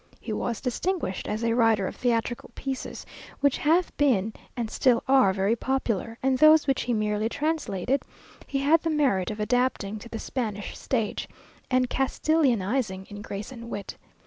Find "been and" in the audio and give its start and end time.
3.97-4.71